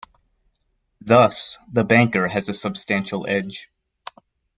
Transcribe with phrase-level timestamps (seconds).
[1.01, 3.69] Thus, the banker has a substantial edge.